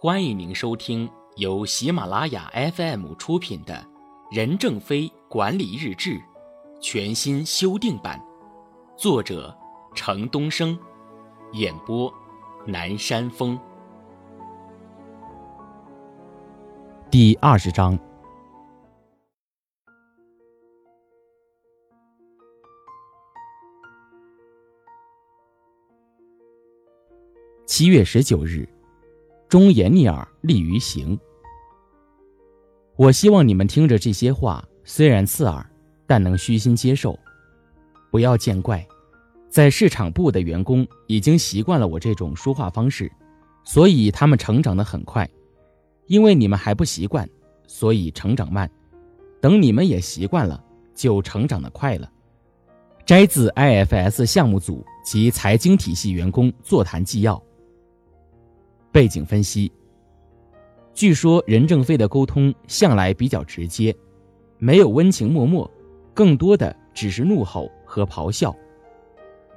[0.00, 3.74] 欢迎您收听由喜马拉雅 FM 出品的
[4.30, 6.10] 《任正非管理日志》
[6.80, 8.24] 全新修订版，
[8.96, 9.52] 作者
[9.96, 10.78] 程东升，
[11.54, 12.14] 演播
[12.64, 13.58] 南山风。
[17.10, 17.98] 第二十章。
[27.66, 28.68] 七月十九日，
[29.48, 31.18] 忠言逆耳利于行。
[32.96, 35.64] 我希望你们听着这些话，虽然刺耳，
[36.06, 37.18] 但能虚心接受，
[38.10, 38.86] 不要见怪。
[39.48, 43.10] 在市场部的员工已经习惯了我这种说话方式，
[43.64, 45.26] 所以他们成长得很快。
[46.06, 47.26] 因为你们还不习惯，
[47.66, 48.70] 所以成长慢。
[49.40, 50.62] 等你们也习惯了，
[50.94, 52.10] 就成长得快了。
[53.06, 57.42] 摘自 IFS 项目组及财经体系员工座谈纪要。
[58.92, 59.70] 背景分析。
[60.94, 63.94] 据说任正非的沟通向来比较直接，
[64.58, 65.70] 没有温情脉脉，
[66.12, 68.54] 更多的只是怒吼和咆哮。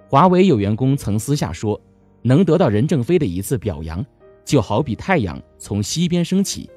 [0.07, 1.79] 华为有员工曾私下说，
[2.21, 4.05] 能得到任正非的一次表扬，
[4.45, 6.69] 就好比太阳从西边升起，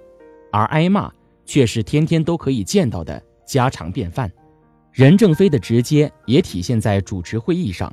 [0.51, 1.13] 而挨骂
[1.45, 4.33] 却是天天都可以见到的家常便饭。
[4.93, 7.93] 任正非的直接也体现在主持会议上，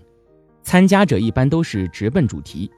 [0.62, 2.72] 参加者一般都是直奔主题。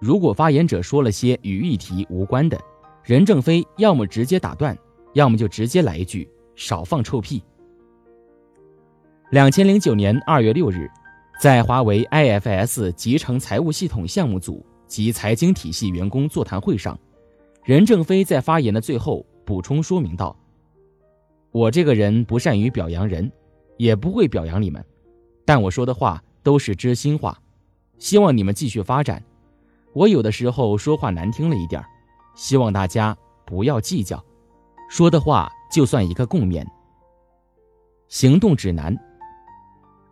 [0.00, 2.58] 如果发言者说了些与议题无关的，
[3.02, 4.76] 任正非要么直接打断，
[5.14, 7.42] 要么就直接来一句“少放臭屁”。
[9.30, 10.88] 两千零九年二月六日，
[11.40, 16.96] 在华为 IFS 集成财务系统项目组及财经体系员工座谈会上，
[17.64, 20.34] 任正非在发言的最后补充说明道
[21.50, 23.30] ：“我这个人不善于表扬人，
[23.76, 24.82] 也不会表扬你们，
[25.44, 27.36] 但我说的话都是知心话，
[27.98, 29.20] 希望你们继续发展。”
[29.98, 31.84] 我有的时候说话难听了一点
[32.36, 34.24] 希望大家不要计较，
[34.88, 36.64] 说的话就算一个共勉。
[38.06, 38.96] 行动指南：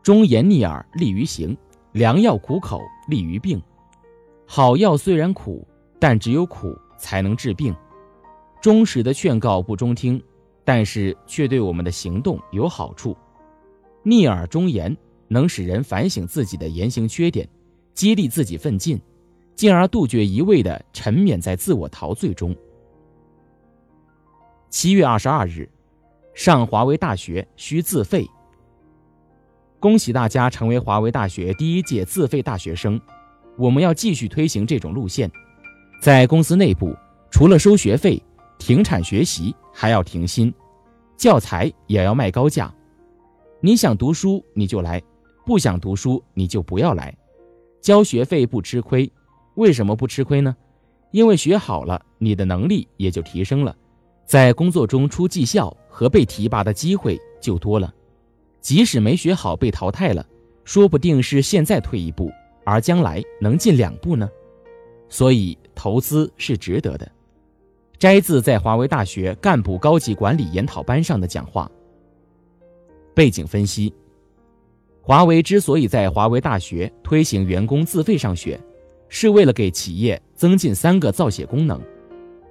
[0.03, 1.57] 忠言逆耳利于行，
[1.93, 3.63] 良药苦口利于病。
[4.45, 5.65] 好药虽然苦，
[6.01, 7.73] 但只有苦才能治病。
[8.61, 10.21] 忠实的劝告不中听，
[10.65, 13.17] 但是却对我们的行动有好处。
[14.03, 14.97] 逆耳忠言
[15.29, 17.49] 能使人反省自己的言行缺点，
[17.95, 19.01] 激励自己奋进。
[19.57, 22.55] 进而杜绝一味的沉湎在自我陶醉中。
[24.69, 25.67] 七月二十二日，
[26.35, 28.29] 上华为大学需自费。
[29.81, 33.01] 恭喜大家成为华为大学第一届自费大学生。
[33.57, 35.31] 我们要继续推行这种路线，
[36.03, 36.95] 在公司内部，
[37.31, 38.23] 除了收学费、
[38.59, 40.53] 停产学习，还要停薪，
[41.17, 42.73] 教材也要卖高价。
[43.63, 45.03] 你想读书你就来，
[45.47, 47.17] 不想读书你就不要来，
[47.81, 49.11] 交学费不吃亏。
[49.57, 50.57] 为什么不吃亏呢？
[51.11, 53.75] 因为学好了，你的能力也就提升了，
[54.25, 57.93] 在工作中出绩效和被提拔的机会就多了。
[58.61, 60.27] 即使没学好被淘汰了，
[60.65, 62.31] 说不定是现在退一步，
[62.65, 64.29] 而将来能进两步呢。
[65.09, 67.11] 所以投资是值得的。
[67.99, 71.71] 摘自在华为大学干部高级管理研讨班上的讲话。
[73.15, 73.95] 背景分析：
[75.01, 78.61] 华为之所以在华为大学推行员工自费上学。
[79.09, 81.81] 是为了给企业增进三个造血功能：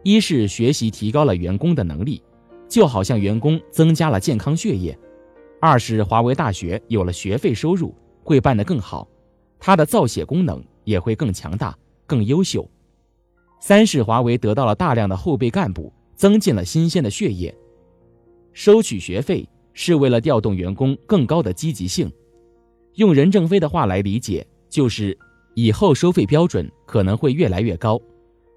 [0.03, 2.21] 一是学习提高了员工的能力，
[2.67, 4.93] 就好像员工增加了健康血液；
[5.59, 7.93] 二是华为大学有了学费收入，
[8.23, 9.07] 会办得更好，
[9.59, 11.77] 它的造血功能也会更强大、
[12.07, 12.61] 更优秀；
[13.59, 17.53] 三是华为得到了大量的后备干部，增进了新鲜的血液。
[18.53, 22.09] 收取学费是为了调动员工更高的积极性，
[22.93, 25.17] 用任正非的话来理解，就是。
[25.55, 27.99] 以后收费标准可能会越来越高，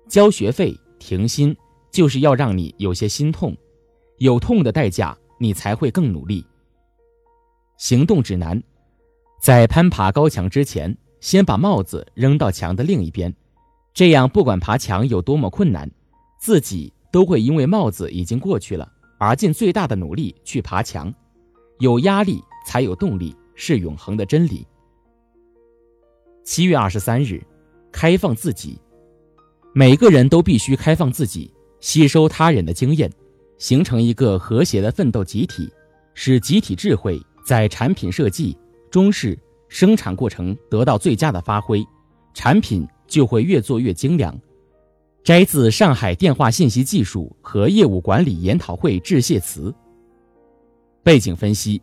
[0.09, 1.57] 交学费停薪
[1.91, 3.57] 就是要让你有些心痛，
[4.19, 6.45] 有痛的代价，你才会更努力。
[7.77, 8.61] 行动指南：
[9.41, 13.33] 在攀爬高墙之前，先把帽子扔到墙的另一边，
[13.95, 15.89] 这样不管爬墙有多么困难，
[16.41, 21.15] 自己都会因为帽子已经过去了而尽最大的努力去爬墙。
[21.79, 24.67] 有压力才有动力，是永恒的真理。
[26.51, 27.45] 七月二十三日，
[27.93, 28.81] 开放自己，
[29.75, 33.13] 每个人都必须开放自己，吸收他人的经验，
[33.59, 35.71] 形成一个和谐的奋斗集体，
[36.15, 38.57] 使集体智慧在产品设计、
[38.91, 41.87] 中式、生产过程得到最佳的发挥，
[42.33, 44.35] 产品就会越做越精良。
[45.23, 49.73] 摘自上海电话信息技术和业务管理研讨会致谢词。
[51.03, 51.79] 背景分析。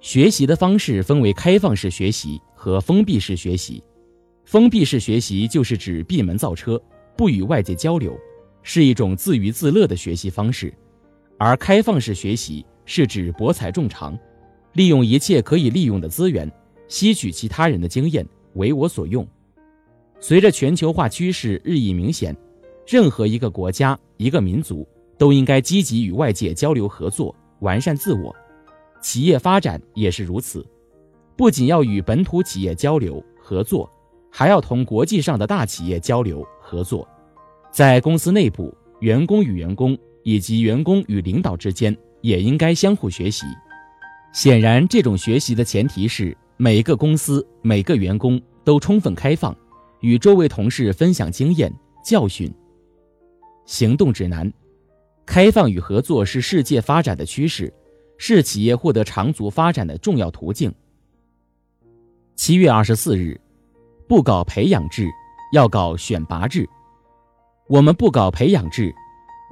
[0.00, 3.82] 学习的方式分为开放式学习和封闭式学习。
[4.44, 6.78] 封闭式学习就是指闭门造车，
[7.16, 8.14] 不与外界交流，
[8.62, 10.70] 是一种自娱自乐的学习方式，
[11.38, 14.18] 而开放式学习是指博采众长，
[14.74, 16.52] 利用一切可以利用的资源，
[16.86, 19.26] 吸取其他人的经验，为我所用。
[20.20, 22.36] 随着全球化趋势日益明显，
[22.86, 24.86] 任何一个国家、一个民族
[25.16, 28.36] 都应该积极与外界交流合作，完善自我。
[29.00, 30.62] 企业发展也是如此，
[31.40, 33.90] 不仅要与本土企业交流合作，
[34.30, 37.08] 还要同国际上的大企业交流合作。
[37.72, 43.46] 在公司内部，员工与员工以及员工与领导之间也应该相互学习。
[44.34, 49.56] 显然，这种学习的前提是每个公司、每个员工都充分开放。
[50.00, 51.72] 与周围同事分享经验
[52.04, 52.52] 教训。
[53.64, 54.52] 行动指南：
[55.24, 57.72] 开放与合作是世界发展的趋势，
[58.18, 60.70] 是企业获得长足发展的重要途径。
[62.40, 63.38] 七月二十四日，
[64.08, 65.06] 不搞培养制，
[65.52, 66.66] 要搞选拔制。
[67.68, 68.94] 我们不搞培养制，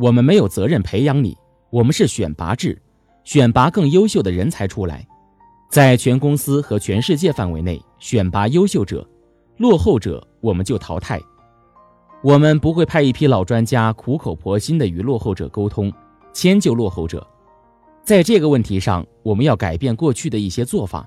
[0.01, 1.37] 我们没有责任培养你，
[1.69, 2.81] 我们是选拔制，
[3.25, 5.07] 选拔更优秀的人才出来，
[5.71, 9.07] 在全公司和全世界范围内选拔优秀者。
[9.59, 11.21] 落后者我们就淘汰，
[12.23, 15.93] 我们不会派一批老专家苦口婆心地与落后者沟通，
[16.33, 17.27] 迁就落后者。
[18.03, 21.07] 在这个问题上，我们要改变过去的一些做法。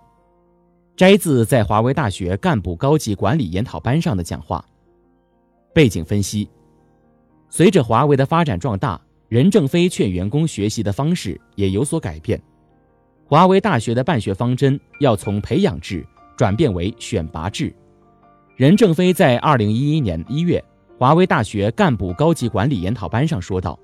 [1.01, 4.63] 摘自在华为大学干部高级管理研讨班上的讲话。
[5.73, 6.47] 背景分析：
[7.49, 12.39] 随着华为的发展壮大，任正非劝员工学习的方式也有所改变。
[13.25, 16.05] 华为大学的办学方针要从培养制
[16.37, 17.73] 转变为选拔制。
[18.55, 20.63] 任正非在二零一一年一月
[20.99, 23.79] 华为大学干部高级管理研讨班上说道：“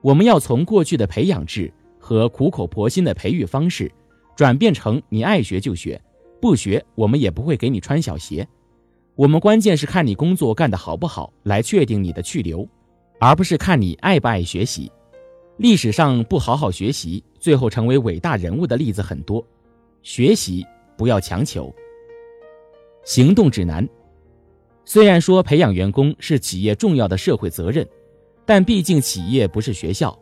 [0.00, 3.90] 我们要从过去的培养制和苦口婆心的培育方式，
[4.36, 6.00] 转变成你爱学就学，
[6.40, 8.46] 不学我们也不会给你穿小鞋。
[9.14, 12.68] 我们关键是看你工作干得好不好来确定你的去留，
[13.18, 14.90] 而不是看你爱不爱学习。
[15.56, 19.42] 历史上不好好学习最后成为伟大人物的例子很多，
[20.02, 20.66] 学习
[20.98, 21.74] 不要强求。”
[23.04, 23.88] 行动指南。
[24.84, 27.88] 虽然说培养员工是企业重要的社会责任，
[28.44, 30.16] 但毕竟企业不是学校，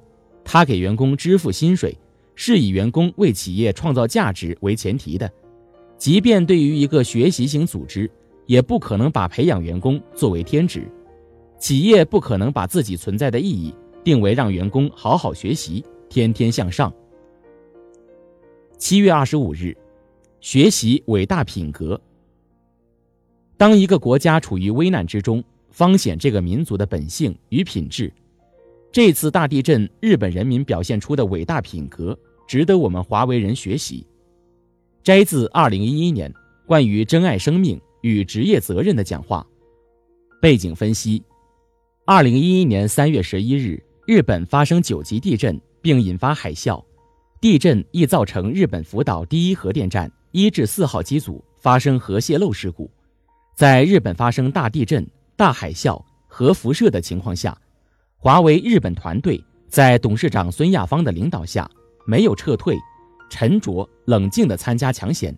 [0.45, 1.97] 他给员工支付薪水
[2.35, 5.31] 是以员工为企业创造价值为前提的。
[5.97, 8.11] 即便对于一个学习型组织，
[8.47, 10.87] 也不可能把培养员工作为天职。
[11.59, 16.93] 企业不可能把自己存在的意义定为让员工好好学习、天天向上。
[18.77, 19.75] 七月二十五日，
[20.41, 21.99] 学习伟大品格。
[23.57, 28.13] 当一个国家处于危难之中，方显这个民族的本性与品质。
[28.93, 34.07] 这次大地震，日本人民表现出的伟大品格，值得我们华为人学习。
[35.05, 36.33] 摘自二零一一年
[36.67, 39.47] 关于珍爱生命与职业责任的讲话。
[40.41, 41.23] 背景分析：
[42.07, 46.83] 二零一一年三月十一日，日本发生九级地震，并引发海啸。
[47.39, 52.91] 地震亦造成日本福岛第一核电站一至四号机组发生核泄漏事故。
[53.55, 57.55] 在日本发生大地震、大海啸、核辐射的情况下，
[58.17, 61.71] 华为日本团队在董事长孙亚芳的领导下，
[62.07, 62.75] 没有撤退，
[63.29, 65.37] 沉着冷静地参加抢险。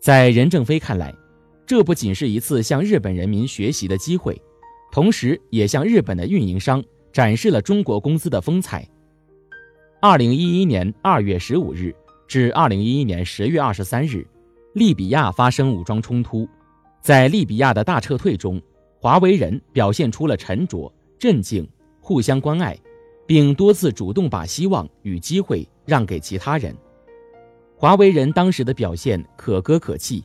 [0.00, 1.14] 在任正非看来，
[1.66, 4.40] 这不仅是一次向日本人民学习的机会，
[4.92, 6.82] 同时也向日本的运营商
[7.12, 8.86] 展示了中国公司的风采。
[10.00, 11.94] 二零一一年二月十五日
[12.28, 14.24] 至二零一一年十月二十三日，
[14.74, 16.46] 利比亚发生武装冲突。
[17.00, 18.60] 在利比亚的大撤退中，
[19.00, 21.66] 华为人表现出了沉着、镇静、
[22.00, 22.76] 互相关爱，
[23.26, 26.76] 并多次主动把希望与机会让给其他人。
[27.78, 30.24] 华为人当时的表现可歌可泣。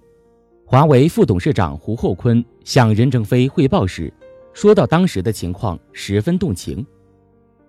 [0.65, 4.12] 华为副董事长胡厚昆向任正非汇报时，
[4.53, 6.86] 说到当时的情况十分动情。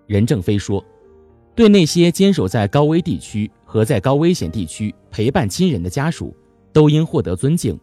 [0.07, 0.83] 任正非说
[1.53, 6.33] ：“对那些坚守在高危地区和在高危险地区陪伴亲人的家属，
[6.71, 7.77] 都应获得尊敬。”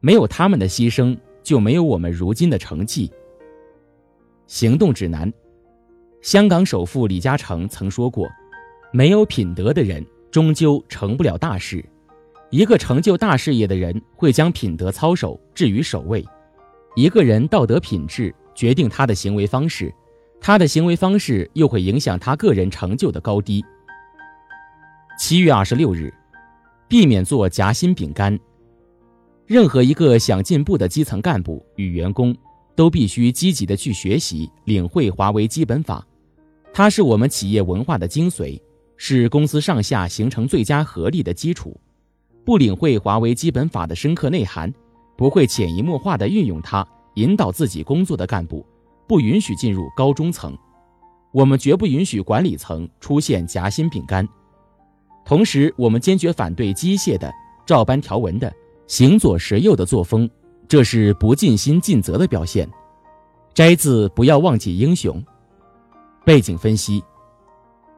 [0.00, 3.10] 没有他们的牺牲，就没有我们如今的成绩。
[4.46, 5.30] 行动指南：
[6.22, 8.28] 香港首富李嘉诚曾说过
[8.92, 11.88] ：“没有品德的人，终究成不了大事。
[12.50, 16.26] 一个成就大事业的人，会将品德操守置于首位。
[16.96, 19.94] 一个人道德品质决定他的行为方式，
[20.40, 23.64] 他的行为方式又会影响他个人成就的高低。”
[25.16, 26.12] 七月二十六日，
[26.88, 28.36] 避免做夹心饼干。
[29.46, 32.34] 任何一个想进步的基层干部与员工，
[32.74, 36.04] 都必须积极的去学习、领会华为基本法。
[36.72, 38.60] 它是我们企业文化的精髓，
[38.96, 41.78] 是公司上下形成最佳合力的基础。
[42.44, 44.72] 不领会华为基本法的深刻内涵，
[45.16, 48.64] 不会潜移默化地运用它引导自己工作的干部，
[49.08, 50.56] 不允许进入高中层。
[51.32, 54.28] 我们绝不允许管理层出现夹心饼干。
[55.24, 57.32] 同时，我们坚决反对机械的、
[57.64, 58.52] 照搬条文的、
[58.86, 60.28] 行左实右的作风，
[60.68, 62.70] 这是不尽心尽责的表现。
[63.54, 65.16] 摘自《不要忘记英雄》。
[66.26, 67.02] 背景分析：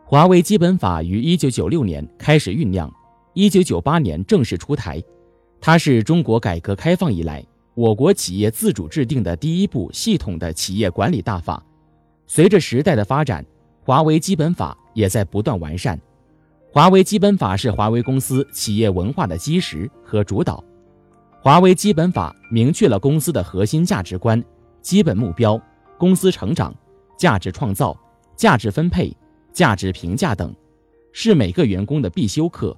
[0.08, 2.88] 华为基本法于一九九六年开始酝酿，
[3.34, 5.02] 一九九八年正式出台。
[5.60, 7.44] 它是中国改革开放以来
[7.74, 11.60] 我国企业自主制定的第一部系统的企业管理大法。
[12.24, 13.44] 随着时代的发展，
[13.82, 16.00] 华为基本法也在不断完善。
[16.70, 20.62] 华为基本法是华为公司企业文化的基石和主导。
[21.42, 24.40] 华为基本法明确了公司的核心价值观、
[24.80, 25.60] 基本目标、
[25.98, 26.72] 公司成长、
[27.18, 27.98] 价值创造、
[28.36, 29.12] 价值分配、
[29.56, 30.54] 价值评价等，
[31.12, 32.76] 是每个员工的必修课。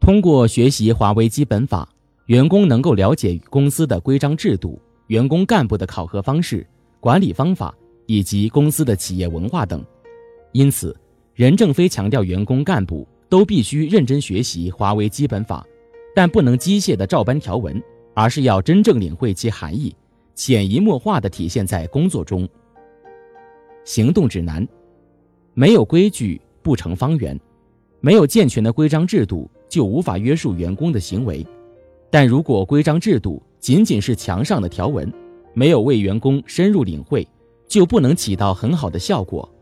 [0.00, 1.86] 通过学习华为基本法，
[2.28, 6.66] 员工能够了解公司的规章制度、员工干部的考核方式、
[6.98, 7.74] 管理方法
[8.06, 9.84] 以及公司的企业文化等。
[10.52, 10.96] 因此，
[11.34, 13.06] 任正非强调，员工干部。
[13.30, 15.62] 都必须认真学习华为基本法，
[16.14, 17.78] 但不能机械的照搬条文，
[18.14, 19.94] 而是要真正领会其含义，
[20.34, 22.48] 潜移默化的体现在工作中。
[23.84, 24.66] 行动指南：
[25.58, 27.36] 没有规矩不成方圆，
[27.98, 31.44] 没有健全的规章制度就无法约束员工的行为。
[32.10, 35.12] 但如果规章制度仅仅是墙上的条文，
[35.54, 37.26] 没有为员工深入领会，
[37.66, 39.52] 就不能起到很好的效果。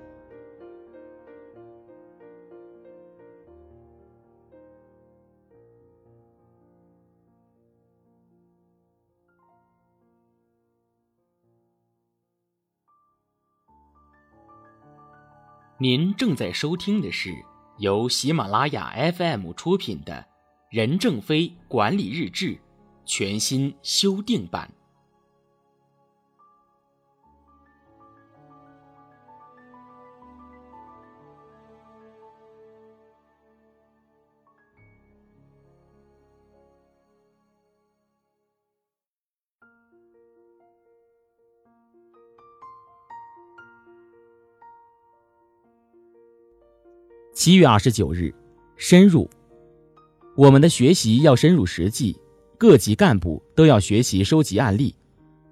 [15.78, 17.34] 您正在收听的是
[17.76, 20.14] 由喜马拉雅 FM 出品的
[20.70, 22.52] 《任正非管理日志》
[23.04, 24.72] 全新修订版。
[47.46, 48.34] 七月二十九日，
[48.76, 49.30] 深入。
[50.34, 52.18] 我们的学习要深入实际，
[52.58, 54.92] 各级干部都要学习收集案例，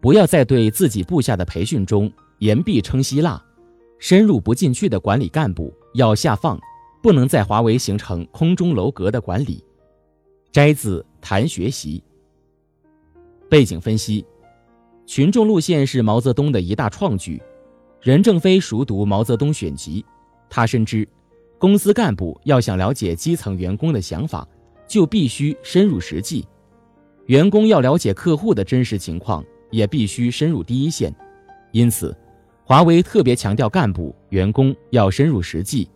[0.01, 3.41] 不要在对自己部下的培训中言必称希腊，
[4.01, 6.59] 深入不进去的管理干部要下放，
[7.01, 9.65] 不能在华为形成空中楼阁的管理。
[10.51, 12.03] 摘自谈学习。
[13.49, 14.27] 背景分析：
[15.07, 17.41] 群众路线是毛泽东的一大创举，
[18.01, 20.05] 任正非熟读毛泽东选集，
[20.51, 21.09] 他深知。
[21.59, 24.47] 公司干部要想了解基层员工的想法，
[24.87, 26.45] 就必须深入实际；
[27.27, 31.15] 员工要了解客户的真实情况，也必须深入第一线。
[31.73, 32.15] 因此，
[32.65, 35.89] 华为特别强调干部、员工要深入实际。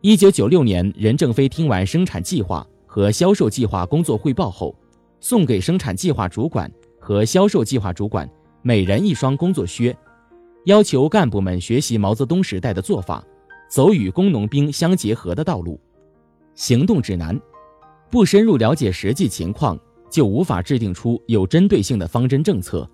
[0.00, 4.74] 一九九六年，任正非听完生产计划和销售计划工作汇报后，
[5.20, 8.28] 送给生产计划主管和销售计划主管
[8.62, 9.96] 每人一双工作靴，
[10.64, 13.22] 要求干部们学习毛泽东时代的做法。
[13.70, 15.80] 走与工农兵相结合的道路，
[16.56, 17.40] 行动指南，
[18.10, 19.78] 不深入了解实际情况，
[20.10, 22.88] 就无法制定出有针对性的方针政策。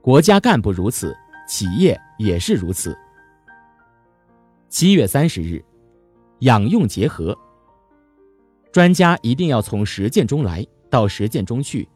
[0.00, 1.12] 国家干部如此，
[1.48, 2.96] 企业也是如此。
[4.68, 5.62] 七月三十日，
[6.40, 7.36] 养用结合，
[8.70, 11.88] 专家一定要从实践中来到实践中去，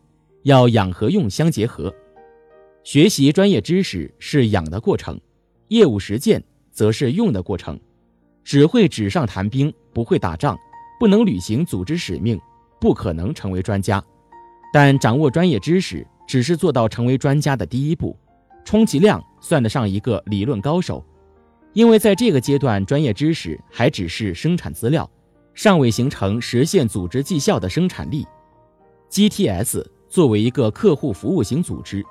[0.43, 1.95] 要养和用相结合。
[2.83, 5.21] 学习专业知识是养的过程，
[5.69, 6.43] 业务实践
[6.73, 7.79] 则是用的过程。
[8.47, 10.57] 只会纸上谈兵，不会打仗，
[11.01, 12.41] 不能履行组织使命，
[12.81, 14.01] 不可能成为专家。
[14.73, 18.17] 但掌握专业知识只是做到成为专家的第一步，
[18.65, 21.05] 充其量算得上一个理论高手。
[21.73, 25.11] 因为在这个阶段，专业知识还只是生产资料，
[25.53, 28.25] 尚未形成实现组织绩效的生产力。
[29.11, 32.07] GTS 作为一个客户服务型组织，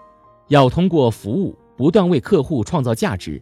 [0.49, 3.41] 要通过服务不断为客户创造价值，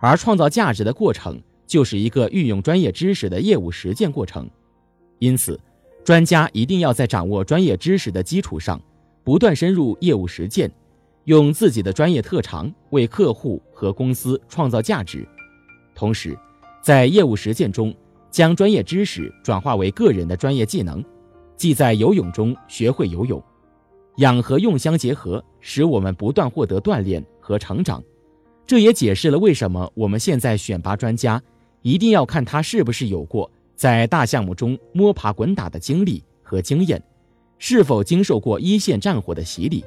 [0.00, 1.40] 而创造价值的过程。
[1.66, 4.48] 就是一个运用专业知识的业务实践过程，
[5.18, 5.58] 因此，
[6.04, 8.80] 专家一定要在掌握专业知识的基础上，
[9.22, 10.70] 不断深入业务实践，
[11.24, 15.26] 用自己的专业特长为客户和公司创造价值。
[15.94, 16.38] 同时，
[16.82, 17.94] 在业务实践中，
[18.30, 21.02] 将专业知识转化为个人的专业技能，
[21.56, 23.42] 即在游泳中学会游泳。
[24.18, 28.02] 养和用相结合，使我们不断获得锻炼和成长。
[28.66, 31.42] 这也解释了为什么我们现在选拔专家。
[31.84, 37.00] 一定要看他是不是有过在大项目中摸爬滚打的经历和经验，
[37.58, 39.84] 是否经受过一线战火的洗礼。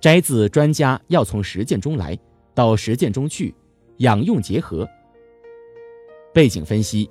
[0.00, 2.18] 摘自专家要从实践中来，
[2.52, 3.54] 到实践中去，
[3.98, 4.88] 养用结合。
[6.34, 7.08] 背景分析：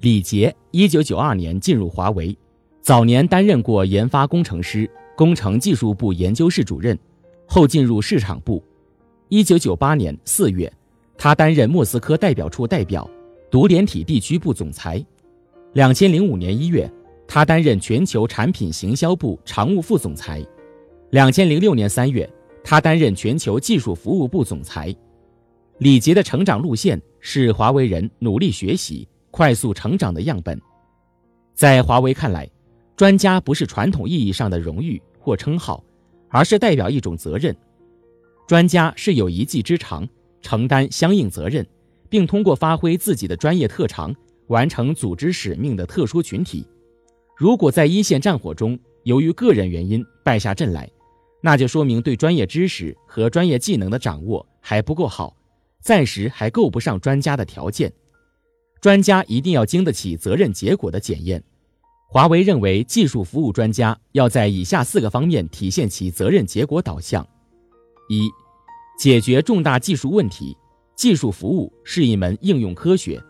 [0.00, 2.36] 李杰一九九二年进入华为，
[2.82, 6.98] 早年担任过研发工程师、工程技术部研究室主任，
[7.46, 8.62] 后进入市场部。
[9.30, 10.70] 一九九八年四月，
[11.22, 13.08] 他担任莫斯科代表处代表、
[13.48, 15.00] 独联体地区部总裁。
[15.72, 16.92] 两千零五年一月，
[17.28, 20.44] 他担任全球产品行销部常务副总裁。
[21.10, 22.28] 两千零六年三月，
[22.64, 24.92] 他担任全球技术服务部总裁。
[25.78, 30.60] 李杰的成长路线是华为人努力学习、快速成长的样本。
[31.54, 32.50] 在华为看来，
[32.96, 35.84] 专家不是传统意义上的荣誉或称号，
[36.30, 37.56] 而是代表一种责任。
[38.48, 40.04] 专家是有一技之长，
[40.42, 41.66] 承担相应责任，
[42.10, 44.14] 并通过发挥自己的专业特长。
[44.48, 46.66] 完成组织使命的特殊群体，
[47.38, 50.90] 如果在一线战火中由于个人原因败下阵来，
[51.40, 55.34] 那就说明对专业知识和专业技能的掌握还不够好，
[55.80, 57.90] 暂时还够不上专家的条件。
[58.78, 61.42] 专家一定要经得起责任结果的检验。
[62.08, 67.26] 华为认为，技术服务专家要在以下四个方面体现其责任结果导向：
[68.10, 68.28] 一、
[69.02, 70.56] 解决重大技术问题。
[70.94, 73.20] 技术服务是一门应用科学。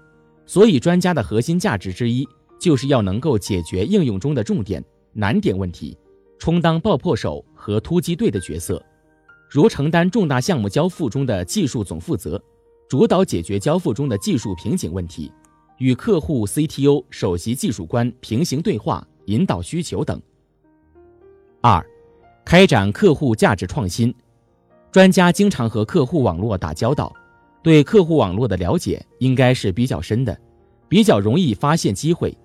[0.45, 2.29] 所以，专家的核心价值之一，
[2.61, 5.97] 就是要能够解决应用中的重点难点问题，
[6.39, 8.85] 充当爆破手和突击队的角色，
[9.49, 12.39] 如承担重大项目交付中的技术总负责，
[12.87, 15.33] 主导解决交付中的技术瓶颈问题，
[15.79, 20.21] 与客户 CTO 首席技术官平行对话，引导需求等。
[21.63, 21.83] 二，
[22.45, 24.15] 开展客户价值创新，
[24.93, 27.11] 专家经常和客户网络打交道。
[27.63, 30.37] 对客户网络的了解应该是比较深的，
[30.89, 32.37] 比较容易发现机会。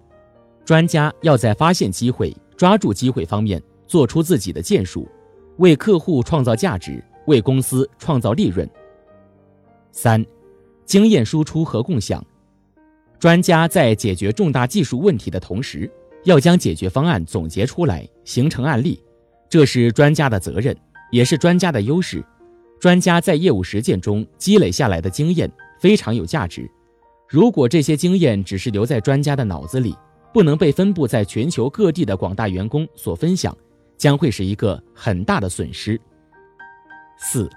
[0.63, 5.09] 专家要在发现机会、抓住机会方面做出自己的建树，
[5.57, 8.69] 为客户创造价值，为公司创造利润。
[9.91, 10.23] 三、
[10.85, 12.23] 经验输出和共享。
[13.19, 15.91] 专家在解决重大技术问题的同时，
[16.23, 19.01] 要将解决方案总结出来，形成案例，
[19.49, 20.77] 这是专家的责任，
[21.11, 22.23] 也是专家的优势。
[22.79, 26.69] 专家在业务实践中积累下来的经验非常有价值。
[27.27, 29.95] 如果这些经验只是留在专家的脑子里，
[30.33, 33.55] 不能被分布在全球各地的广大员工所分享，
[33.97, 35.99] 将会是一个很大的损失。
[37.17, 37.49] 四、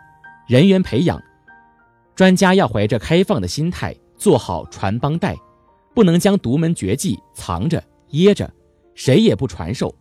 [0.48, 1.22] 人员培养，
[2.14, 5.37] 专家要怀着开放的心态做好传帮带，
[5.94, 8.50] 不能将独门绝技藏着掖着，
[8.94, 9.94] 谁也不传授。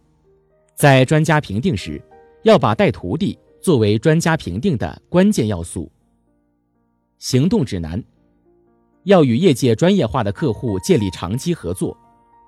[0.76, 2.02] 在专家评定时，
[2.44, 3.38] 要把带徒弟。
[3.70, 5.92] 作为专家评定的关键要素，
[7.20, 8.04] 行动指南
[9.04, 11.96] 要与业界专业化的客户建立长期合作，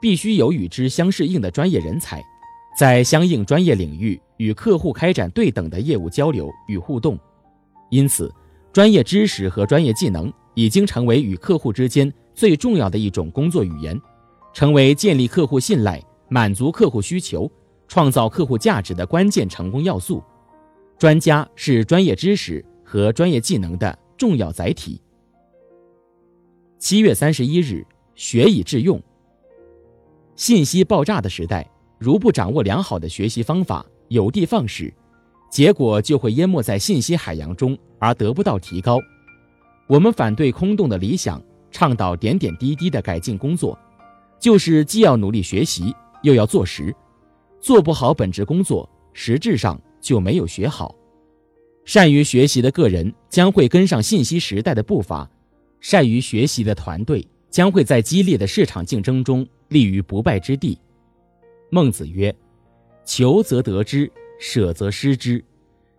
[0.01, 2.23] 必须有与之相适应的专业人才，
[2.75, 7.15] 在相应专业领域与客户开展对等的业务交流与互动。
[7.91, 8.33] 因此，
[8.73, 13.95] 专业知识和专业技能已经成为与客户之间最重要的一种工作语言，
[14.55, 17.47] 成为建立客户信赖、满足客户需求、
[17.87, 20.23] 创造客户价值的关键成功要素。
[21.01, 25.01] 专家是专业知识和专业技能的重要载体。
[26.77, 27.83] 七月三十一日，
[28.13, 29.01] 学以致用。
[30.35, 34.93] 信息爆炸的时代，如不掌握良好的学习方法，有的放矢，
[35.49, 38.99] 结果就会淹没在信息海洋中，而得不到提高。
[39.87, 43.75] 我们反对空洞的理想，倡导点点滴滴的改进工作，
[44.39, 46.95] 就是既要努力学习，又要做实。
[47.59, 49.81] 做不好本职工作，实质上。
[50.01, 50.95] 就没有学好。
[51.85, 55.29] 善于学习的个人将会跟上信息时代的步伐，
[55.79, 60.77] 善于学习的团队将会在激烈的市场竞争中立于不败之地。
[61.69, 62.33] 孟子曰
[63.05, 65.43] ：“求则得之，舍则失之。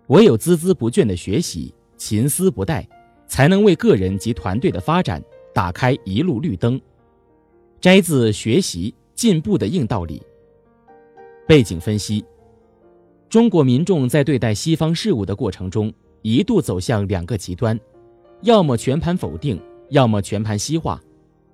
[0.08, 2.86] 唯有孜孜不倦的学习，勤思不怠，
[3.26, 5.22] 才能为个人及团队的发展
[5.54, 6.80] 打开一路绿灯。”
[7.80, 10.22] 摘自学习进步的硬道理。
[11.48, 12.24] 背景分析。
[13.32, 15.90] 中国民众在对待西方事物的过程中，
[16.20, 17.80] 一度走向两个极端，
[18.42, 21.00] 要么全盘否定，要么全盘西化。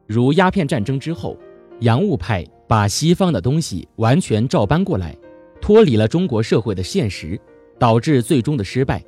[0.04, 1.38] 如鸦片战争之后，
[1.78, 5.16] 洋务派把西方的东西完全照搬过来，
[5.60, 7.40] 脱离了中国社会的现实，
[7.78, 9.00] 导致最终的失败。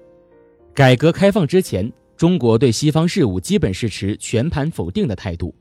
[0.72, 5.52] 改革开放之前，中国对西方事物基本是持全盘否定的态度；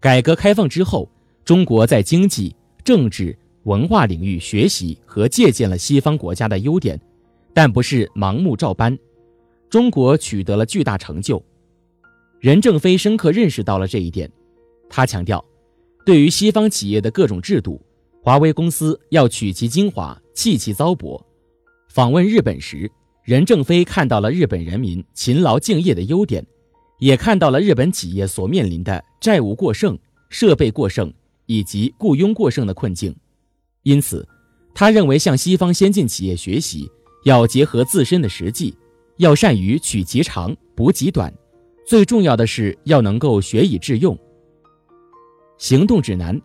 [0.00, 1.08] 改革开放之后，
[1.44, 3.38] 中国在经济、政治。
[3.64, 7.00] 文化领域学习和借鉴了西方国家的优点，
[7.52, 8.98] 但不是盲目照搬。
[9.68, 11.42] 中国取得了巨大成就，
[12.40, 14.30] 任正非深刻认识到了这一点。
[14.88, 15.44] 他强调，
[16.04, 17.80] 对于西方企业的各种制度，
[18.22, 21.22] 华为公司要取其精华，弃其糟粕。
[21.88, 22.90] 访问日本时，
[23.22, 26.44] 任正非看到了日本人民勤劳敬业的优点，
[26.98, 29.96] 也看到了日本企业所面临的债务过剩、
[30.30, 31.12] 设备过剩
[31.46, 33.14] 以及雇佣过剩的困境。
[33.82, 34.26] 因此，
[34.74, 36.90] 他认为向西方先进企业学习，
[37.24, 38.76] 要结合自身的实际，
[39.16, 41.32] 要善于取其长补其短，
[41.86, 44.18] 最重要的是要能够学以致用。
[45.56, 46.40] 行动指南：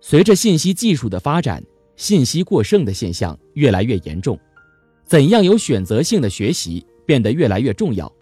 [0.00, 1.62] 随着信息技术的发展，
[1.96, 4.38] 信息过剩的现象越来越严重。
[5.04, 8.12] 怎样有选择性的学习变得越来越重要，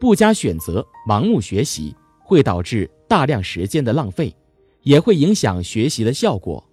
[0.00, 4.34] 不加选择、盲目学习会导致大量时间的浪费，
[4.82, 6.66] 也会影响学习的效果。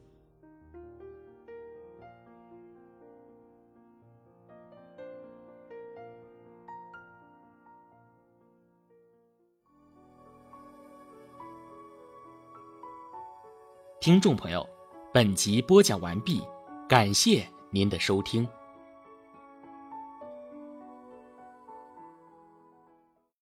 [14.02, 14.66] 听众朋友，
[15.14, 16.42] 本集播讲完毕，
[16.88, 18.48] 感谢您的收听。